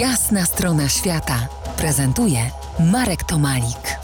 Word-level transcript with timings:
Jasna 0.00 0.44
strona 0.46 0.88
świata 0.88 1.48
prezentuje 1.76 2.38
Marek 2.92 3.24
Tomalik. 3.24 3.98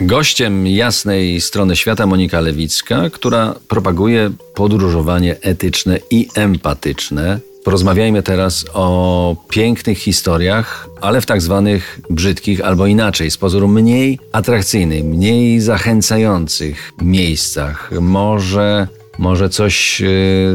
Gościem 0.00 0.66
jasnej 0.66 1.40
strony 1.40 1.76
świata 1.76 2.06
Monika 2.06 2.40
Lewicka, 2.40 3.10
która 3.10 3.54
propaguje 3.68 4.30
podróżowanie 4.54 5.36
etyczne 5.40 5.98
i 6.10 6.28
empatyczne. 6.34 7.40
Porozmawiajmy 7.64 8.22
teraz 8.22 8.64
o 8.74 9.36
pięknych 9.48 9.98
historiach, 9.98 10.88
ale 11.00 11.20
w 11.20 11.26
tak 11.26 11.42
zwanych 11.42 12.00
brzydkich 12.10 12.60
albo 12.60 12.86
inaczej, 12.86 13.30
z 13.30 13.36
pozoru 13.36 13.68
mniej 13.68 14.18
atrakcyjnych, 14.32 15.04
mniej 15.04 15.60
zachęcających 15.60 16.92
miejscach. 17.02 17.90
Może 18.00 18.88
może 19.18 19.48
coś 19.48 20.02
e, 20.02 20.06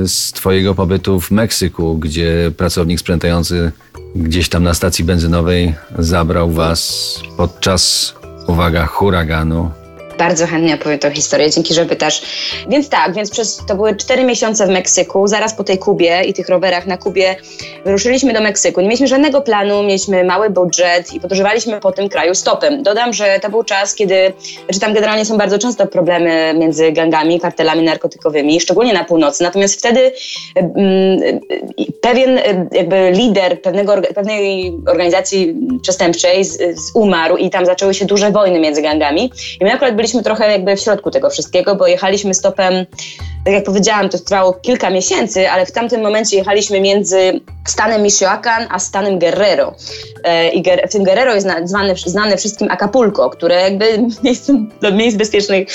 z 0.07 0.32
Twojego 0.32 0.76
pobytu 0.76 1.20
w 1.20 1.32
Meksyku, 1.32 1.98
gdzie 1.98 2.52
pracownik 2.58 3.00
sprzątający 3.00 3.71
gdzieś 4.16 4.50
tam 4.50 4.63
na 4.63 4.73
stacji 4.73 5.05
benzynowej 5.05 5.76
zabrał 6.00 6.52
Was 6.52 7.14
podczas, 7.38 8.14
uwaga, 8.48 8.86
huraganu 8.86 9.72
bardzo 10.20 10.48
chętnie 10.48 10.76
opowiem 10.76 11.00
tę 11.00 11.12
historię, 11.12 11.50
dzięki, 11.52 11.73
że 11.73 11.86
pytasz. 11.86 12.22
Więc 12.70 12.90
tak, 12.90 13.14
więc 13.14 13.30
przez 13.30 13.62
to 13.68 13.76
były 13.76 13.96
cztery 13.96 14.23
miesiące 14.23 14.68
w 14.68 14.70
Meksyku, 14.70 15.28
zaraz 15.28 15.54
po 15.54 15.64
tej 15.64 15.78
Kubie 15.78 16.23
i 16.23 16.34
tych 16.34 16.50
rowerach 16.50 16.88
na 16.88 16.98
Kubie 16.98 17.36
wyruszyliśmy 17.86 18.34
do 18.34 18.42
Meksyku. 18.42 18.82
Nie 18.82 18.88
mieliśmy 18.88 19.08
żadnego 19.08 19.42
planu, 19.42 19.84
mieliśmy 19.84 20.23
mały 20.23 20.50
budżet 20.50 21.14
i 21.14 21.20
podróżowaliśmy 21.20 21.80
po 21.80 21.92
tym 21.92 22.09
kraju 22.09 22.36
stopem. 22.36 22.84
Dodam, 22.84 23.14
że 23.14 23.40
to 23.42 23.50
był 23.50 23.64
czas, 23.64 23.95
kiedy, 23.95 24.34
znaczy 24.66 24.80
tam 24.80 24.94
generalnie 24.94 25.26
są 25.26 25.38
bardzo 25.38 25.59
często 25.59 25.88
problemy 25.88 26.54
między 26.58 26.92
gangami, 26.92 27.40
kartelami 27.40 27.84
narkotykowymi, 27.84 28.62
szczególnie 28.62 28.94
na 28.94 29.04
północy. 29.04 29.44
Natomiast 29.44 29.80
wtedy 29.80 30.12
mm, 30.56 31.40
pewien 32.09 32.40
jakby 32.72 33.12
lider 33.12 33.62
pewnego, 33.62 33.94
pewnej 34.16 34.73
organizacji 34.88 35.55
przestępczej 35.81 36.45
z, 36.45 36.58
z 36.58 36.95
umarł 36.95 37.38
i 37.38 37.50
tam 37.50 37.66
zaczęły 37.66 37.94
się 37.94 38.06
duże 38.06 38.31
wojny 38.31 38.59
między 38.59 38.81
gangami. 38.81 39.31
I 39.61 39.64
my 39.64 39.73
akurat 39.73 39.95
byliśmy 39.95 40.23
trochę 40.23 40.52
jakby 40.52 40.75
w 40.75 40.80
środku 40.80 41.11
tego 41.11 41.30
wszystkiego, 41.30 41.75
bo 41.75 41.88
jechaliśmy 41.88 42.33
stopem, 42.33 42.86
tak 43.45 43.54
jak 43.54 43.64
powiedziałam, 43.64 44.09
to 44.09 44.20
trwało 44.20 44.54
kilka 44.54 44.90
miesięcy, 44.90 45.50
ale 45.50 45.66
w 45.66 45.72
tamtym 45.72 46.02
momencie 46.02 46.38
jechaliśmy 46.38 46.82
między 46.82 47.42
stanem 47.66 48.04
Michoacán 48.04 48.68
a 48.70 48.80
stanem 48.80 49.20
Guerrero. 49.20 49.76
E, 50.23 50.50
I 50.50 50.64
w 50.88 50.92
tym 50.92 51.04
Guerrero 51.04 51.36
jest 51.36 51.48
znane, 51.67 51.95
znane 51.95 52.38
wszystkim 52.38 52.72
Acapulco, 52.72 53.30
które 53.30 53.62
jakby 53.62 53.86
do 54.82 54.92
miejsc 54.92 55.17
bezpiecznych 55.17 55.67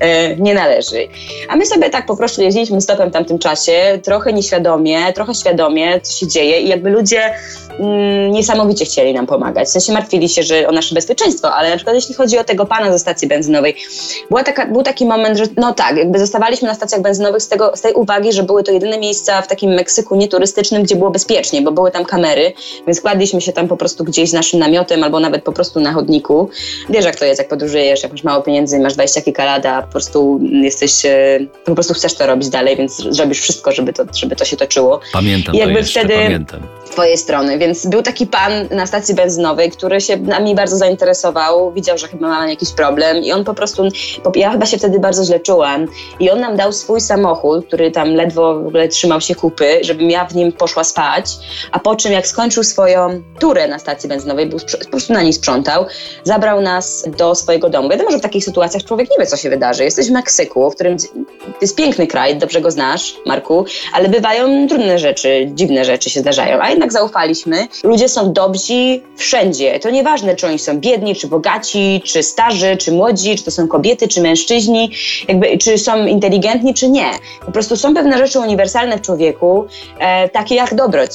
e, 0.00 0.36
nie 0.36 0.54
należy. 0.54 1.08
A 1.48 1.56
my 1.56 1.66
sobie 1.66 1.90
tak 1.90 2.06
po 2.06 2.16
prostu 2.16 2.42
jeździliśmy 2.42 2.80
stopem 2.80 3.10
w 3.10 3.12
tamtym 3.12 3.38
czasie, 3.38 3.98
trochę 4.02 4.32
nieświadomie, 4.32 5.12
trochę 5.12 5.34
świadomie, 5.34 6.00
co 6.00 6.12
się 6.12 6.28
dzieje 6.28 6.60
i 6.60 6.68
jakby 6.68 6.90
ludzie 6.90 7.34
mm, 7.78 8.32
niesamowicie 8.32 8.84
chcieli 8.84 9.14
nam 9.14 9.26
pomagać. 9.26 9.68
W 9.68 9.70
sensie 9.70 9.92
martwili 9.92 10.28
się 10.28 10.42
że 10.42 10.68
o 10.68 10.72
nasze 10.72 10.94
bezpieczeństwo, 10.94 11.54
ale 11.54 11.70
na 11.70 11.76
przykład 11.76 11.96
jeśli 11.96 12.14
chodzi 12.14 12.38
o 12.38 12.44
tego 12.44 12.66
pana 12.66 12.92
ze 12.92 12.98
stacji 12.98 13.28
benzynowej, 13.28 13.76
była 14.28 14.44
taka, 14.44 14.66
był 14.66 14.82
taki 14.82 15.06
moment, 15.06 15.38
że 15.38 15.44
no 15.56 15.74
tak, 15.74 15.96
jakby 15.96 16.18
zostawaliśmy 16.18 16.68
na 16.68 16.74
stacjach 16.74 17.00
benzynowych 17.04 17.42
z, 17.42 17.48
tego, 17.48 17.72
z 17.76 17.80
tej 17.80 17.94
uwagi, 17.94 18.32
że 18.32 18.42
były 18.42 18.62
to 18.62 18.72
jedyne 18.72 18.98
miejsca 18.98 19.42
w 19.42 19.48
takim 19.48 19.70
Meksyku 19.70 20.16
nieturystycznym, 20.16 20.82
gdzie 20.82 20.96
było 20.96 21.10
bezpiecznie, 21.10 21.62
bo 21.62 21.72
były 21.72 21.90
tam 21.90 22.04
kamery, 22.04 22.52
więc 22.86 23.00
kładliśmy 23.00 23.40
się 23.40 23.52
tam 23.52 23.68
po 23.68 23.76
prostu 23.76 24.04
gdzieś 24.04 24.30
z 24.30 24.32
naszym 24.32 24.60
namiotem 24.60 25.04
albo 25.04 25.20
nawet 25.20 25.42
po 25.42 25.52
prostu 25.52 25.80
na 25.80 25.92
chodniku. 25.92 26.48
Wiesz 26.88 27.04
jak 27.04 27.16
to 27.16 27.24
jest, 27.24 27.38
jak 27.38 27.48
podróżujesz, 27.48 28.02
jak 28.02 28.12
masz 28.12 28.24
mało 28.24 28.42
pieniędzy, 28.42 28.78
masz 28.78 28.94
20 28.94 29.20
kilka 29.22 29.44
lat, 29.44 29.66
a 29.66 29.82
po 29.82 29.90
prostu 29.90 30.40
jesteś, 30.62 31.04
e, 31.04 31.38
po 31.64 31.74
prostu 31.74 31.94
chcesz 31.94 32.14
to 32.14 32.26
robić 32.26 32.48
dalej, 32.48 32.76
więc 32.76 32.96
zrobisz 32.96 33.40
wszystko, 33.40 33.72
żeby 33.72 33.92
to, 33.92 34.04
żeby 34.14 34.36
to 34.36 34.44
się 34.44 34.56
toczyło. 34.56 35.00
Pamiętam 35.12 35.54
I 35.54 35.58
jakby 35.58 35.74
to 35.74 35.80
jeszcze, 35.80 36.00
wtedy 36.00 36.14
pamiętam. 36.14 36.60
twojej 36.90 37.18
strony, 37.18 37.58
więc 37.58 37.86
był 37.86 38.02
taki 38.02 38.26
pan 38.26 38.52
na 38.70 38.86
stacji 38.86 39.14
benzynowej, 39.14 39.70
który 39.70 40.00
się 40.00 40.16
nami 40.16 40.54
bardzo 40.54 40.76
zainteresował, 40.76 41.72
widział, 41.72 41.98
że 41.98 42.08
chyba 42.08 42.28
mamy 42.28 42.50
jakiś 42.50 42.70
problem 42.72 43.16
i 43.16 43.32
on 43.32 43.44
po 43.44 43.54
prostu, 43.54 43.88
ja 44.34 44.52
chyba 44.52 44.66
się 44.66 44.78
wtedy 44.78 44.98
bardzo 44.98 45.24
źle 45.24 45.40
czułam 45.40 45.86
i 46.20 46.30
on 46.30 46.40
nam 46.40 46.56
dał 46.56 46.72
swój 46.72 46.93
samochód, 47.00 47.66
który 47.66 47.90
tam 47.90 48.14
ledwo 48.14 48.54
w 48.54 48.66
ogóle 48.66 48.88
trzymał 48.88 49.20
się 49.20 49.34
kupy, 49.34 49.78
żebym 49.82 50.10
ja 50.10 50.24
w 50.24 50.34
nim 50.34 50.52
poszła 50.52 50.84
spać, 50.84 51.26
a 51.72 51.78
po 51.78 51.96
czym 51.96 52.12
jak 52.12 52.26
skończył 52.26 52.64
swoją 52.64 53.22
turę 53.38 53.68
na 53.68 53.78
stacji 53.78 54.08
benzynowej, 54.08 54.50
po 54.84 54.90
prostu 54.90 55.12
na 55.12 55.22
niej 55.22 55.32
sprzątał, 55.32 55.86
zabrał 56.24 56.60
nas 56.60 57.04
do 57.18 57.34
swojego 57.34 57.70
domu. 57.70 57.88
Wiadomo, 57.88 58.10
że 58.10 58.18
w 58.18 58.22
takich 58.22 58.44
sytuacjach 58.44 58.84
człowiek 58.84 59.10
nie 59.10 59.16
wie, 59.18 59.26
co 59.26 59.36
się 59.36 59.50
wydarzy. 59.50 59.84
Jesteś 59.84 60.08
w 60.08 60.12
Meksyku, 60.12 60.70
w 60.70 60.74
którym 60.74 60.96
to 60.98 61.58
jest 61.60 61.76
piękny 61.76 62.06
kraj, 62.06 62.36
dobrze 62.36 62.60
go 62.60 62.70
znasz, 62.70 63.16
Marku, 63.26 63.64
ale 63.92 64.08
bywają 64.08 64.68
trudne 64.68 64.98
rzeczy, 64.98 65.50
dziwne 65.54 65.84
rzeczy 65.84 66.10
się 66.10 66.20
zdarzają, 66.20 66.58
a 66.60 66.70
jednak 66.70 66.92
zaufaliśmy. 66.92 67.68
Ludzie 67.84 68.08
są 68.08 68.32
dobrzy 68.32 68.54
wszędzie. 69.16 69.80
To 69.80 69.90
nieważne, 69.90 70.36
czy 70.36 70.46
oni 70.46 70.58
są 70.58 70.80
biedni, 70.80 71.14
czy 71.16 71.28
bogaci, 71.28 72.02
czy 72.04 72.22
starzy, 72.22 72.76
czy 72.76 72.92
młodzi, 72.92 73.36
czy 73.36 73.44
to 73.44 73.50
są 73.50 73.68
kobiety, 73.68 74.08
czy 74.08 74.20
mężczyźni, 74.20 74.90
jakby, 75.28 75.58
czy 75.58 75.78
są 75.78 76.06
inteligentni, 76.06 76.74
czy 76.74 76.83
nie. 76.88 77.10
Po 77.46 77.52
prostu 77.52 77.76
są 77.76 77.94
pewne 77.94 78.18
rzeczy 78.18 78.40
uniwersalne 78.40 78.98
w 78.98 79.00
człowieku, 79.00 79.66
e, 79.98 80.28
takie 80.28 80.54
jak 80.54 80.74
dobroć 80.74 81.10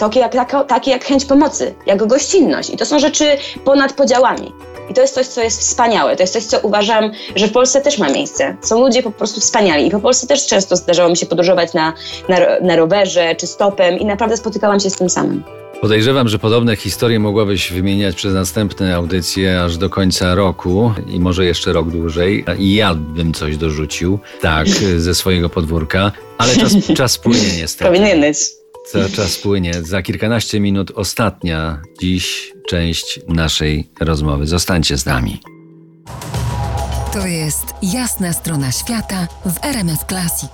takie 0.00 0.20
jak, 0.20 0.34
takie 0.68 0.90
jak 0.90 1.04
chęć 1.04 1.24
pomocy, 1.24 1.74
jak 1.86 2.06
gościnność. 2.06 2.70
I 2.70 2.76
to 2.76 2.86
są 2.86 2.98
rzeczy 2.98 3.36
ponad 3.64 3.92
podziałami. 3.92 4.52
I 4.90 4.94
to 4.94 5.00
jest 5.00 5.14
coś, 5.14 5.26
co 5.26 5.42
jest 5.42 5.60
wspaniałe. 5.60 6.16
To 6.16 6.22
jest 6.22 6.32
coś, 6.32 6.44
co 6.44 6.60
uważam, 6.60 7.12
że 7.36 7.46
w 7.46 7.52
Polsce 7.52 7.80
też 7.80 7.98
ma 7.98 8.08
miejsce. 8.08 8.56
Są 8.60 8.80
ludzie 8.80 9.02
po 9.02 9.10
prostu 9.10 9.40
wspaniali. 9.40 9.86
I 9.86 9.90
po 9.90 10.00
Polsce 10.00 10.26
też 10.26 10.46
często 10.46 10.76
zdarzało 10.76 11.10
mi 11.10 11.16
się 11.16 11.26
podróżować 11.26 11.74
na, 11.74 11.92
na, 12.28 12.36
na 12.62 12.76
rowerze 12.76 13.34
czy 13.34 13.46
stopem 13.46 13.98
i 13.98 14.04
naprawdę 14.04 14.36
spotykałam 14.36 14.80
się 14.80 14.90
z 14.90 14.96
tym 14.96 15.10
samym. 15.10 15.44
Podejrzewam, 15.80 16.28
że 16.28 16.38
podobne 16.38 16.76
historie 16.76 17.18
mogłabyś 17.18 17.72
wymieniać 17.72 18.16
przez 18.16 18.34
następne 18.34 18.96
audycje 18.96 19.62
aż 19.62 19.76
do 19.76 19.90
końca 19.90 20.34
roku 20.34 20.92
i 21.08 21.20
może 21.20 21.44
jeszcze 21.44 21.72
rok 21.72 21.90
dłużej. 21.90 22.44
I 22.58 22.74
ja 22.74 22.94
bym 22.94 23.34
coś 23.34 23.56
dorzucił, 23.56 24.18
tak, 24.40 24.68
ze 24.98 25.14
swojego 25.14 25.48
podwórka, 25.48 26.12
ale 26.38 26.56
czas, 26.56 26.72
czas 26.96 27.18
płynie 27.18 27.56
niestety. 27.56 27.90
Powinieneś. 27.90 28.38
Czas 29.14 29.38
płynie. 29.38 29.74
Za 29.82 30.02
kilkanaście 30.02 30.60
minut 30.60 30.92
ostatnia 30.94 31.82
dziś 32.00 32.52
część 32.68 33.20
naszej 33.28 33.90
rozmowy. 34.00 34.46
Zostańcie 34.46 34.98
z 34.98 35.06
nami. 35.06 35.40
To 37.12 37.26
jest 37.26 37.64
jasna 37.82 38.32
strona 38.32 38.72
świata 38.72 39.28
w 39.46 39.64
RMS 39.64 40.00
Classic. 40.08 40.50